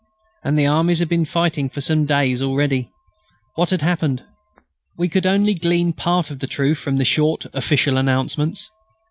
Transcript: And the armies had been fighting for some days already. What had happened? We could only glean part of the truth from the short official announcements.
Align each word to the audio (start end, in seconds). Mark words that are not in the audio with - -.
And 0.43 0.57
the 0.57 0.65
armies 0.65 0.97
had 0.97 1.09
been 1.09 1.25
fighting 1.25 1.69
for 1.69 1.79
some 1.79 2.05
days 2.07 2.41
already. 2.41 2.91
What 3.53 3.69
had 3.69 3.83
happened? 3.83 4.23
We 4.97 5.07
could 5.07 5.27
only 5.27 5.53
glean 5.53 5.93
part 5.93 6.31
of 6.31 6.39
the 6.39 6.47
truth 6.47 6.79
from 6.79 6.97
the 6.97 7.05
short 7.05 7.45
official 7.53 7.97
announcements. 7.97 8.67